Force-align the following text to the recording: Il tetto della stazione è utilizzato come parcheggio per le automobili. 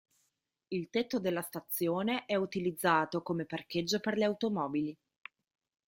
Il 0.69 0.89
tetto 0.89 1.19
della 1.19 1.43
stazione 1.43 2.25
è 2.25 2.33
utilizzato 2.33 3.21
come 3.21 3.45
parcheggio 3.45 3.99
per 3.99 4.15
le 4.17 4.25
automobili. 4.25 4.97